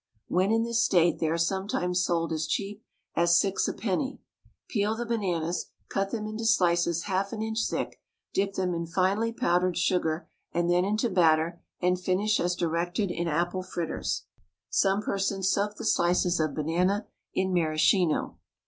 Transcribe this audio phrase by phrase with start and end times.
[0.27, 2.83] When in this state they are sometimes sold as cheap
[3.15, 4.19] as six a penny.
[4.67, 8.01] Peel the bananas, cut them into slices half an inch thick,
[8.33, 13.27] dip them into finely powdered sugar and then into batter, and finish as directed in
[13.27, 14.23] apple fritters.
[14.71, 17.05] Some persons soak the slices of banana
[17.35, 18.39] in maraschino.